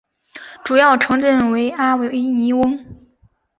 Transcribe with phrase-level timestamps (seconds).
[0.63, 2.83] 主要城镇为阿维尼翁。